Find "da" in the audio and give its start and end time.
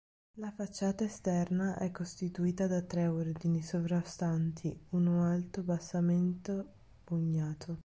2.65-2.81